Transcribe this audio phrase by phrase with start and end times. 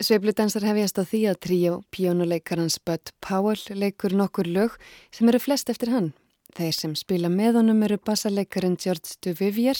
[0.00, 4.78] Sveifludansar hefjast á því að tríó pjónuleikarans Bud Powell leikur nokkur lög
[5.12, 6.14] sem eru flest eftir hann.
[6.56, 9.76] Þeir sem spila með honum eru bassaleikarin George Duvivier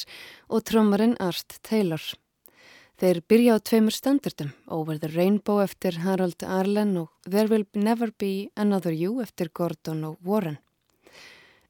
[0.53, 2.05] og trommarinn Art Taylor.
[3.01, 8.13] Þeir byrja á tveimur standardum, Over the Rainbow eftir Harold Arlen og There Will Never
[8.13, 10.61] Be Another You eftir Gordon og Warren.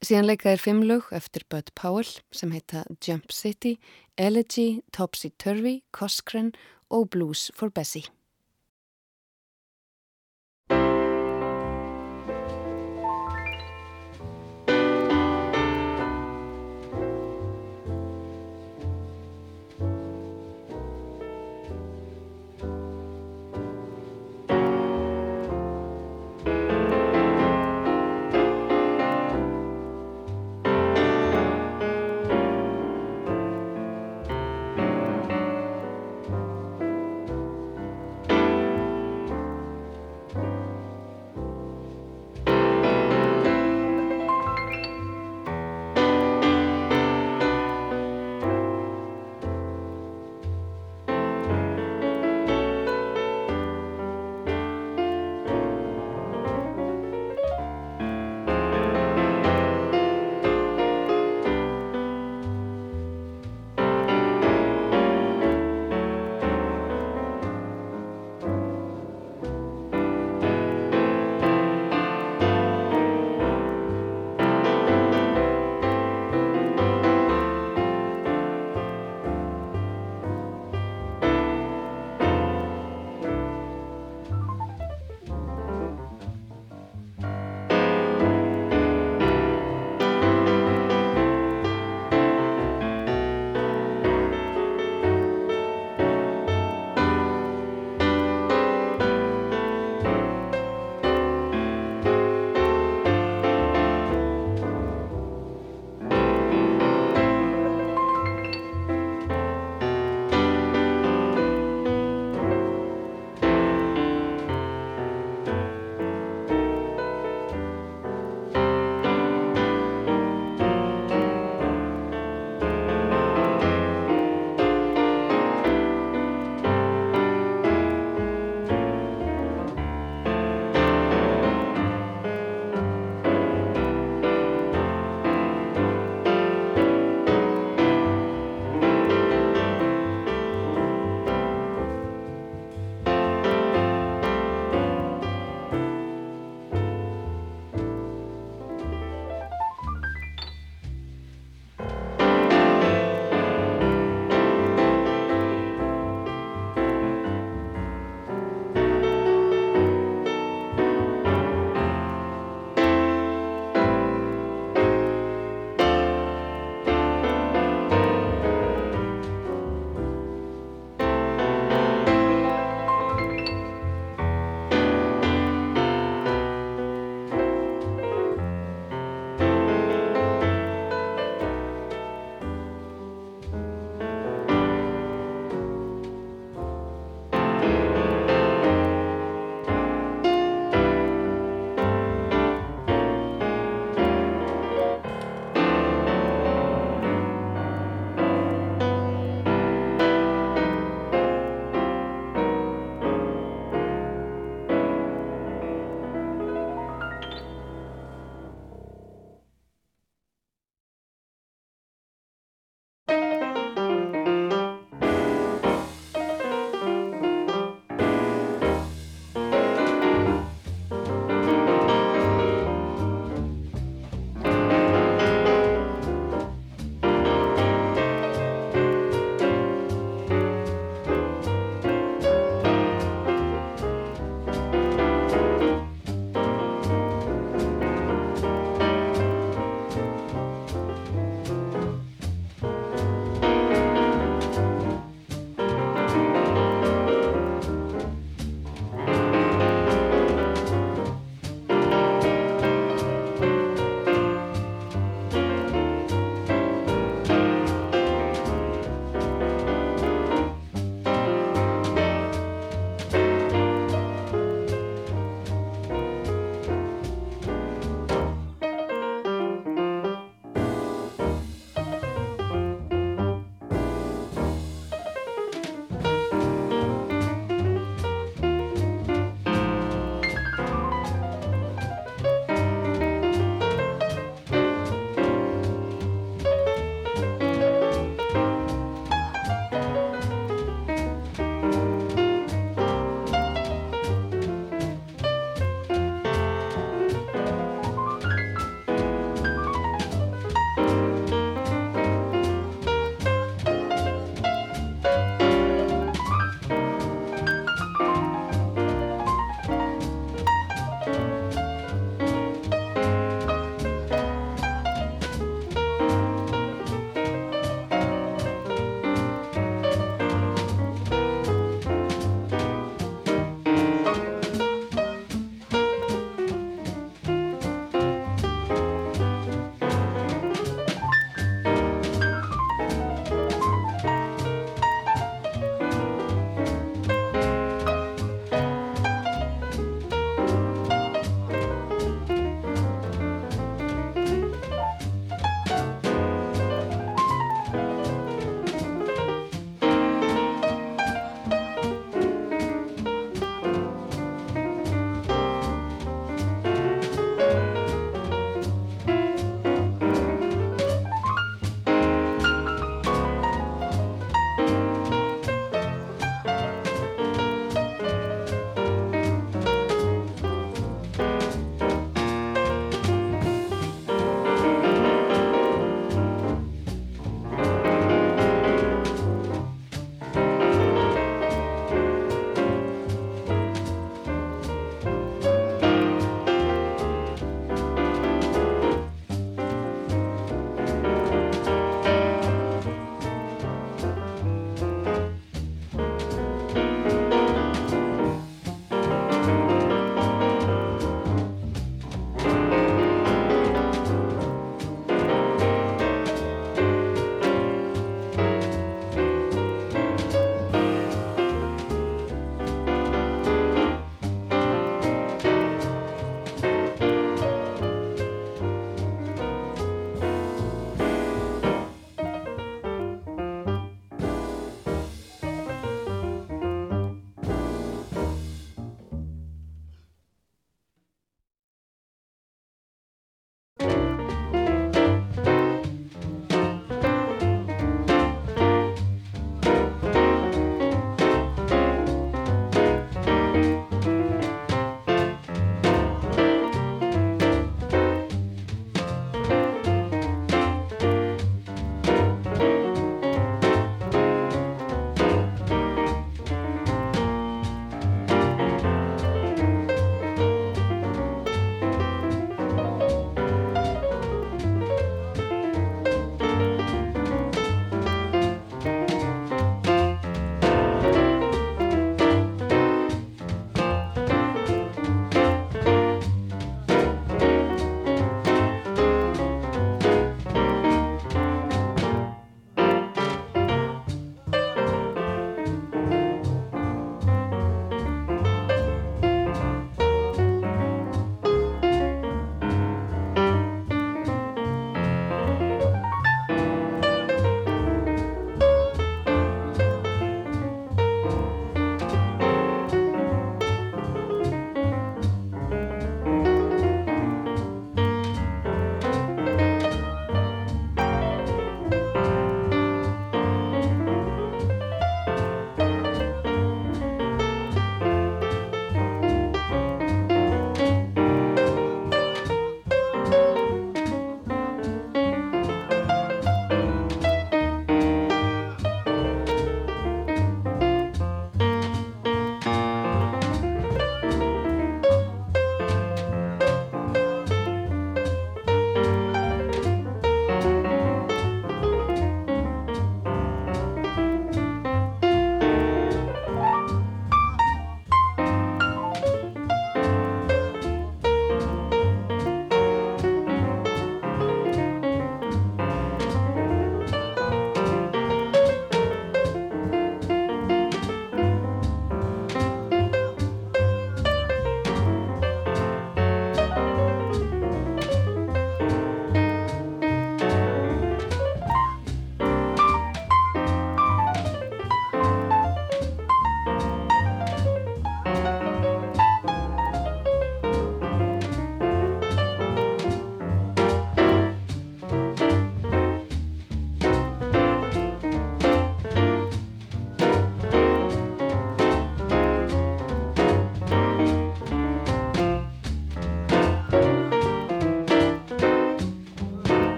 [0.00, 3.76] Síðan leika er fimm lög eftir Bud Powell sem heita Jump City,
[4.16, 6.54] Elegy, Topsy Turvy, Cosgren
[6.88, 8.08] og Blues for Bessie.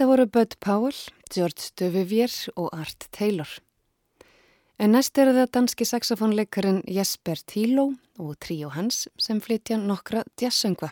[0.00, 3.50] Þetta voru Bud Powell, George Duvivier og Art Taylor.
[4.80, 7.84] En næst eru það danski saxofónleikarin Jesper Thilo
[8.16, 10.88] og tríu hans sem flytja nokkra jazzsöngva.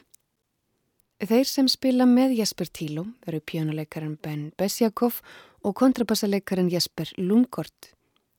[1.24, 5.22] Þeir sem spila með Jesper Thilo eru pjónuleikarin Ben Besjakov
[5.64, 7.94] og kontrabassaleikarin Jesper Lungort.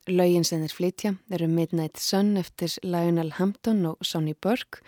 [0.06, 4.86] Laugin sem þeir flytja eru Midnight Sun eftir Lionel Hampton og Sonny Burke,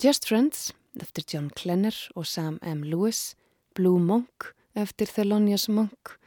[0.00, 2.80] Just Friends eftir John Klenner og Sam M.
[2.88, 3.34] Lewis,
[3.76, 6.18] Blue Monk eftir Thelonious Monk,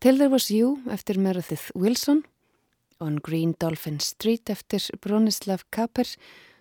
[0.00, 2.24] Till There Was You eftir Meredith Wilson,
[3.00, 6.06] On Green Dolphin Street eftir Bronislav Kaper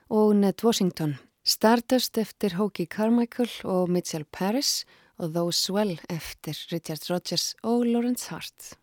[0.10, 4.86] og Ned Washington, Stardust eftir Hoagie Carmichael og Mitchell Paris
[5.18, 8.78] og Those Swell eftir Richard Rodgers og Lawrence Hart.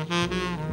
[0.00, 0.69] Mm-hmm.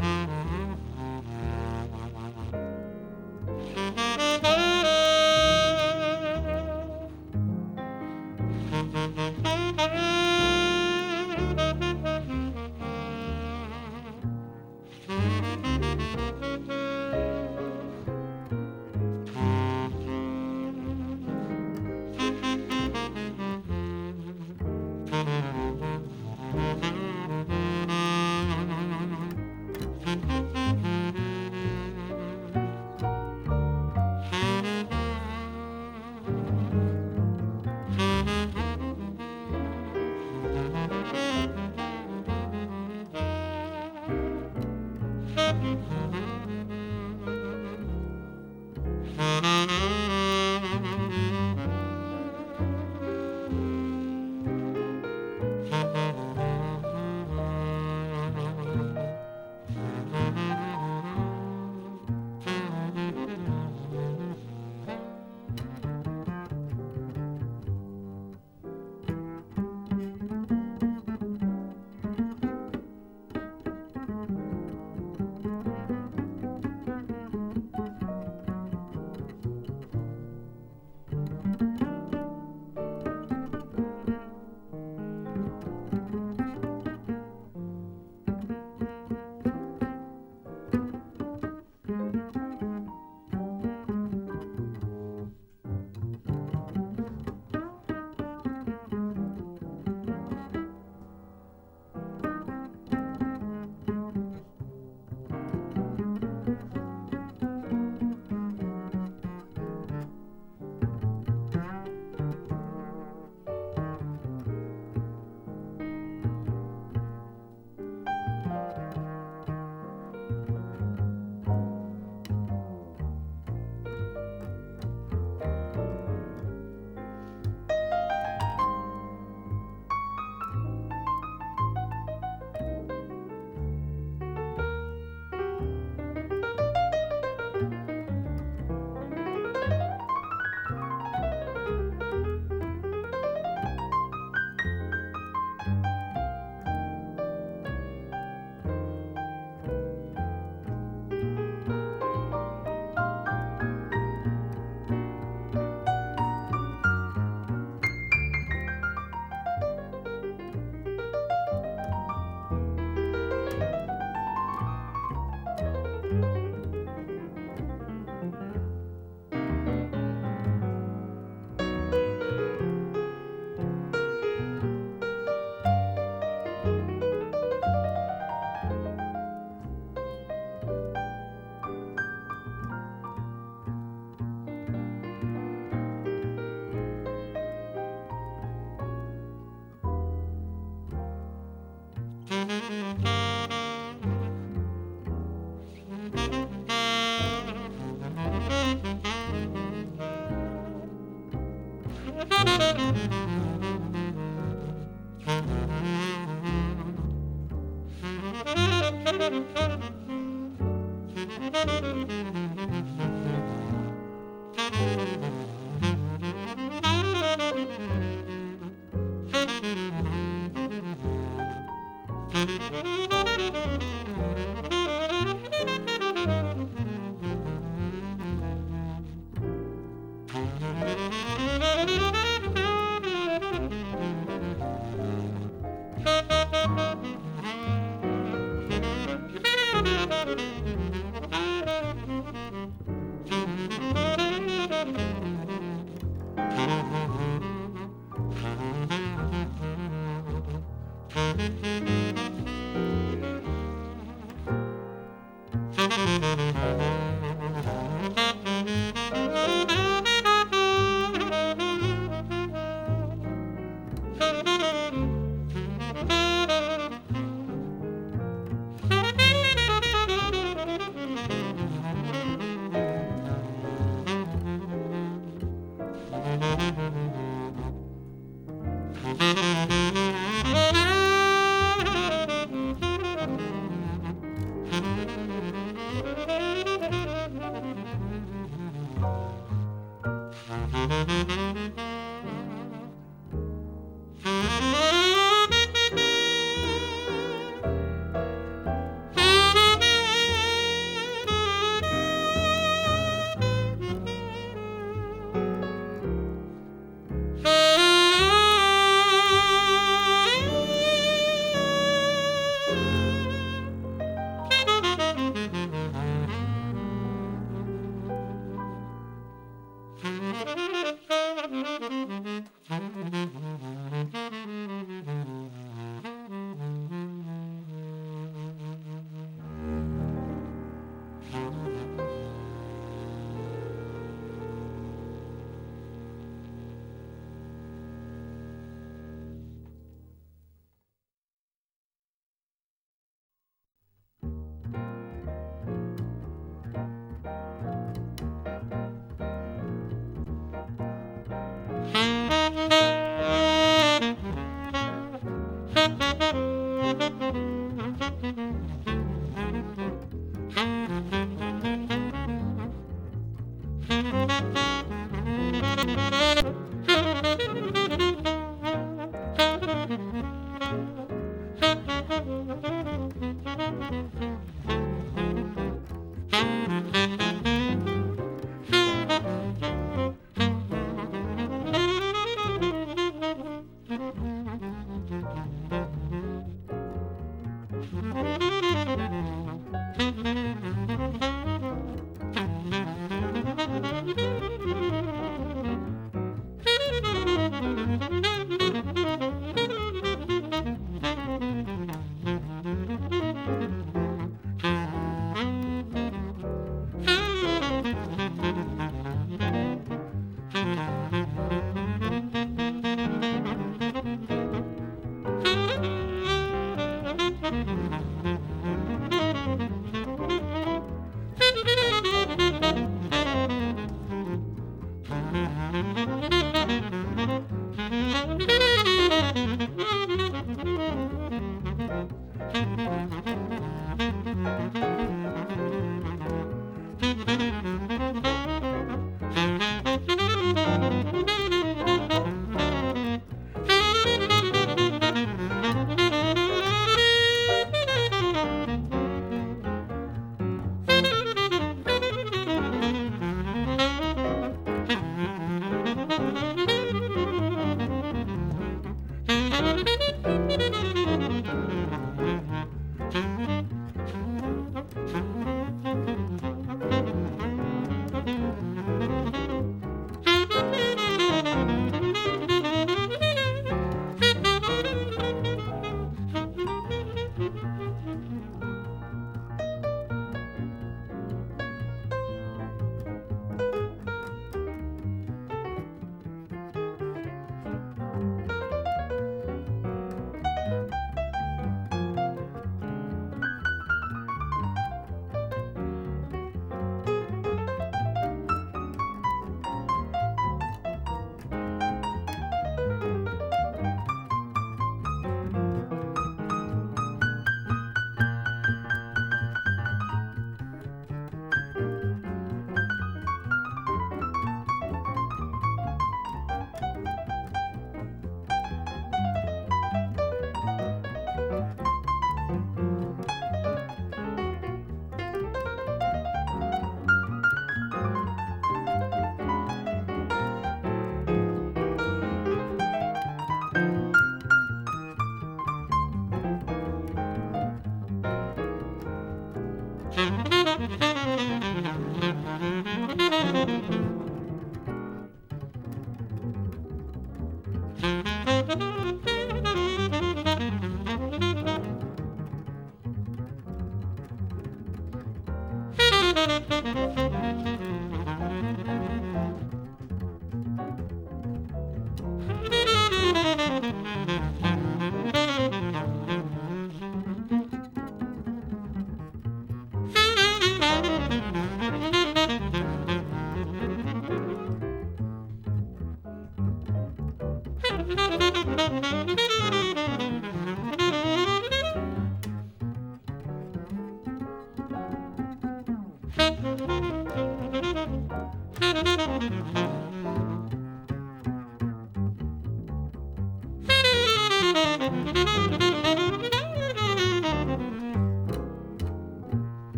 [425.78, 426.37] Mm-hmm.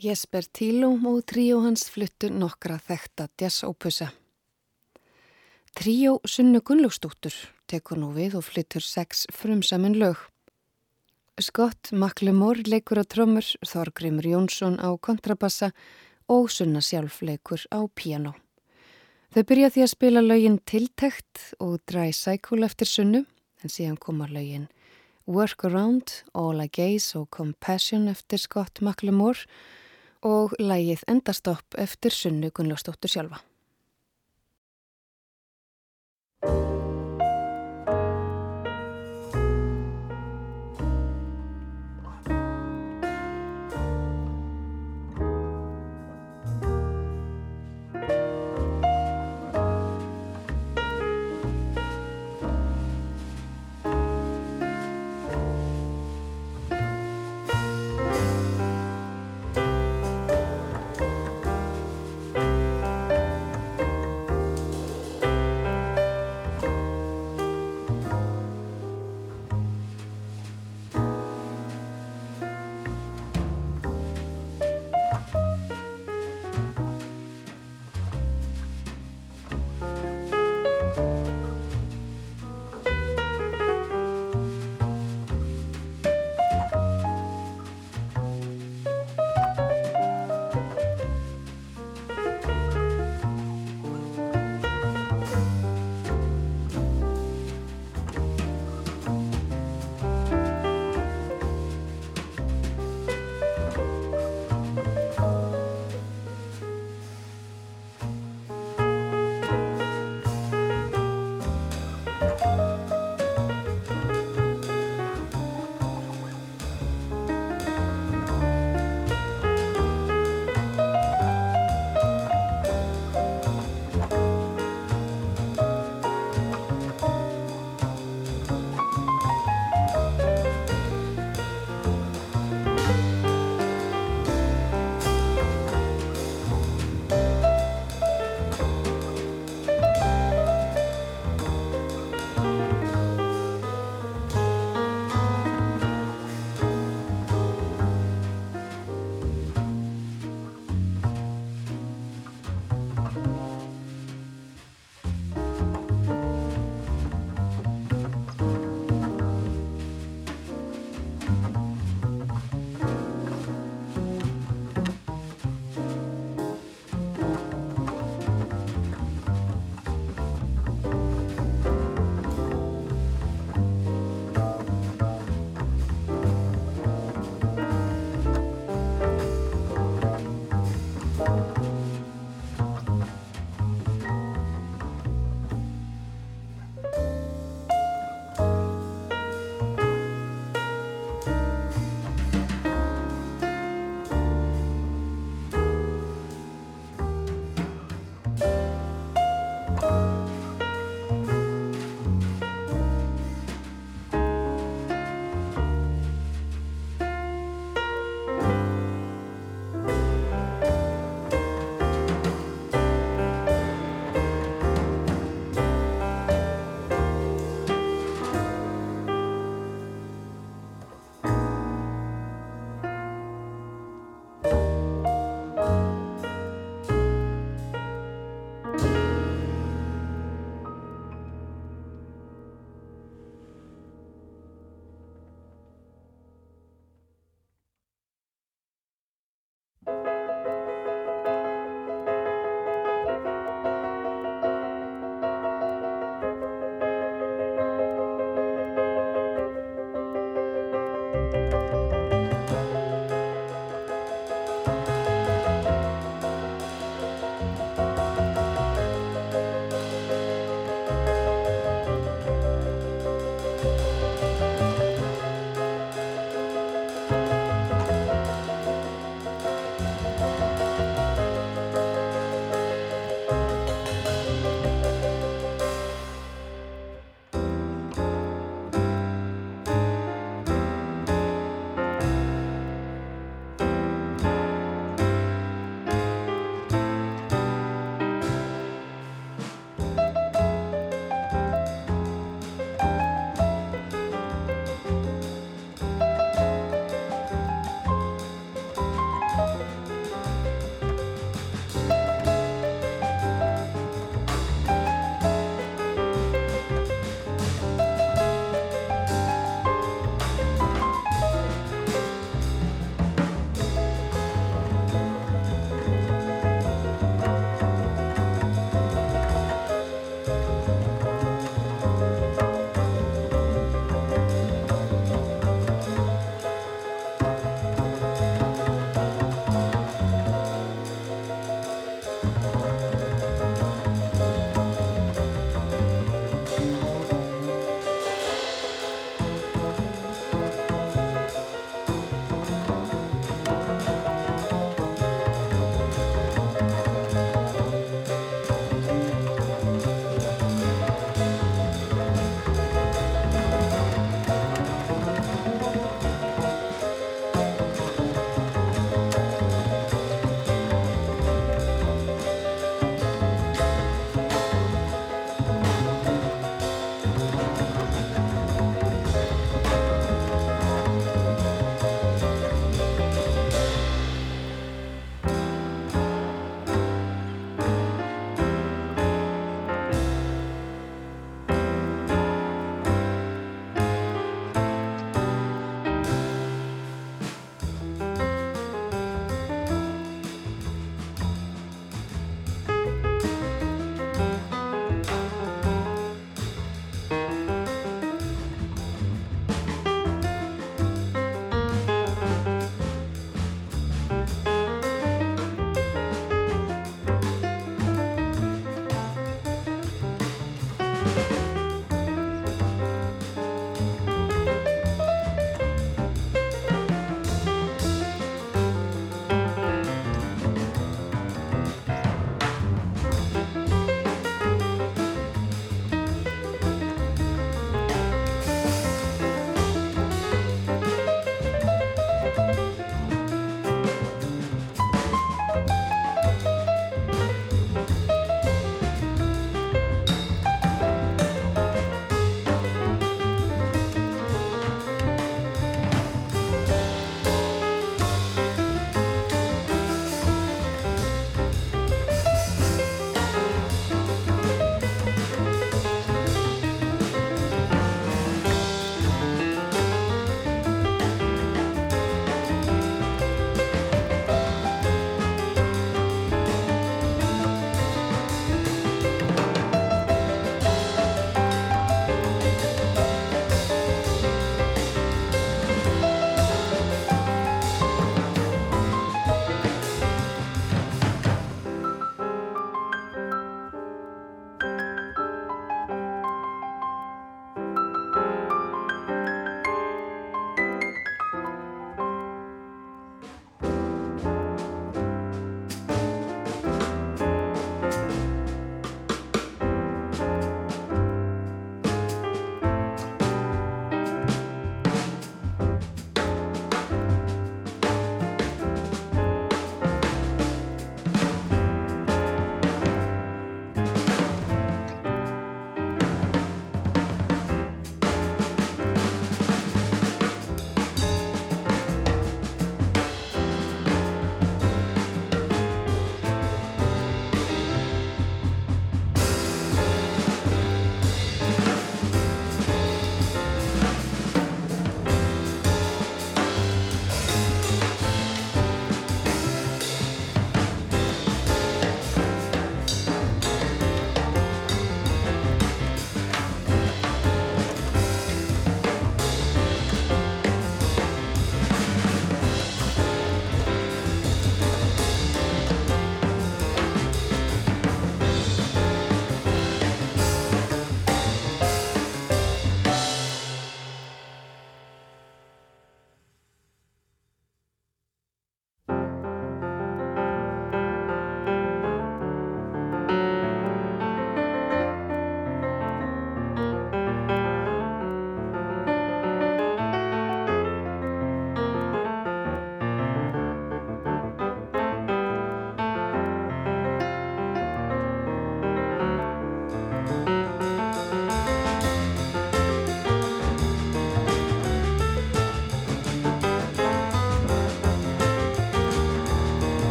[0.00, 4.06] Jesper Tílum og tríó hans fluttu nokkra þekta jazz-ópusa.
[5.76, 7.34] Tríó Sunnu Gunnlaugsdóttur
[7.68, 10.16] tekur nú við og flyttur sex frumsamin lög.
[11.36, 15.68] Scott Maklemór leikur á trömmur, Þorgrimur Jónsson á kontrabassa
[16.32, 18.32] og Sunna sjálf leikur á piano.
[19.36, 23.26] Þau byrja því að spila lögin Tiltekt og Dry Cycle eftir Sunnu
[23.60, 24.70] en síðan koma lögin
[25.28, 29.76] Workaround, All I Gaze og Compassion eftir Scott Maklemór og
[30.60, 33.40] lægið Endastopp eftir Sunnu Gunnlaugstóttur sjálfa.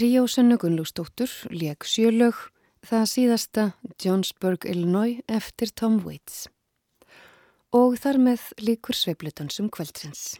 [0.00, 2.32] Tríósönnu Gunnlúsdóttur leik sjölög,
[2.88, 3.64] það síðasta
[4.00, 6.46] Johnsburg, Illinois eftir Tom Waits.
[7.76, 10.38] Og þar með líkur sveiplutan sem kvöldsins.